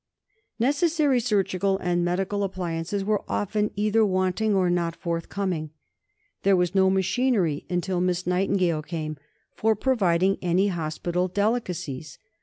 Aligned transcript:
Necessary 0.57 1.19
surgical 1.19 1.77
and 1.77 2.03
medical 2.03 2.43
appliances 2.43 3.05
were 3.05 3.21
often 3.29 3.69
either 3.75 4.03
wanting 4.03 4.55
or 4.55 4.67
not 4.67 4.95
forthcoming. 4.95 5.69
There 6.41 6.55
was 6.55 6.73
no 6.73 6.89
machinery, 6.89 7.67
until 7.69 8.01
Miss 8.01 8.25
Nightingale 8.25 8.81
came, 8.81 9.17
for 9.53 9.75
providing 9.75 10.39
any 10.41 10.69
hospital 10.69 11.27
delicacies. 11.27 12.17